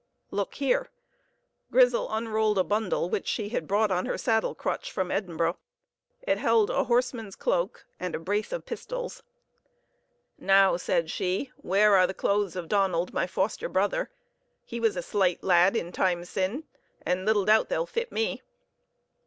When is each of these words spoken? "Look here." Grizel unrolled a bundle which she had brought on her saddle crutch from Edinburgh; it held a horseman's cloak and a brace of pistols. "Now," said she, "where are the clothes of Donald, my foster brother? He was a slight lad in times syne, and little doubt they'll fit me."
"Look 0.31 0.55
here." 0.55 0.89
Grizel 1.71 2.11
unrolled 2.11 2.57
a 2.57 2.63
bundle 2.63 3.07
which 3.07 3.27
she 3.27 3.49
had 3.49 3.67
brought 3.67 3.91
on 3.91 4.07
her 4.07 4.17
saddle 4.17 4.55
crutch 4.55 4.91
from 4.91 5.11
Edinburgh; 5.11 5.59
it 6.23 6.39
held 6.39 6.71
a 6.71 6.85
horseman's 6.85 7.35
cloak 7.35 7.85
and 7.99 8.15
a 8.15 8.19
brace 8.19 8.51
of 8.51 8.65
pistols. 8.65 9.21
"Now," 10.39 10.75
said 10.75 11.11
she, 11.11 11.51
"where 11.55 11.93
are 11.95 12.07
the 12.07 12.15
clothes 12.15 12.55
of 12.55 12.67
Donald, 12.67 13.13
my 13.13 13.27
foster 13.27 13.69
brother? 13.69 14.09
He 14.65 14.79
was 14.79 14.97
a 14.97 15.03
slight 15.03 15.43
lad 15.43 15.75
in 15.75 15.91
times 15.91 16.31
syne, 16.31 16.63
and 17.05 17.23
little 17.23 17.45
doubt 17.45 17.69
they'll 17.69 17.85
fit 17.85 18.11
me." 18.11 18.41